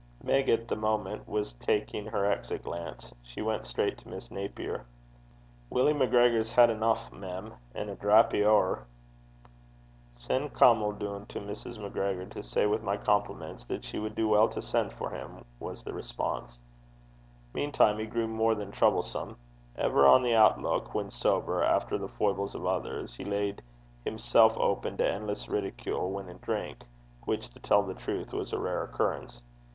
[0.23, 3.13] Meg, at the moment, was taking her exit glance.
[3.21, 4.83] She went straight to Miss Napier.
[5.69, 8.87] 'Willie MacGregor's had eneuch, mem, an' a drappy ower.'
[10.17, 11.77] 'Sen' Caumill doon to Mrs.
[11.77, 15.45] MacGregor to say wi' my compliments that she wad do weel to sen' for him,'
[15.59, 16.57] was the response.
[17.53, 19.37] Meantime he grew more than troublesome.
[19.77, 23.61] Ever on the outlook, when sober, after the foibles of others, he laid
[24.03, 26.85] himself open to endless ridicule when in drink,
[27.25, 29.43] which, to tell the truth, was a rare occurrence.